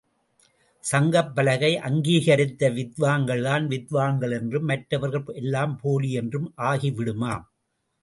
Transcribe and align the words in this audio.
சங்கப் 0.83 1.29
பலகை 1.35 1.69
அங்கீகரித்த 1.79 2.71
வித்வான்கள்தான் 2.71 3.67
வித்வான்கள் 3.67 4.35
என்றும் 4.39 4.65
மற்றவர்கள் 4.65 5.35
எல்லாம் 5.35 5.79
போலி 5.81 6.11
என்றும் 6.13 6.53
ஆகிவிடுமாம். 6.57 7.45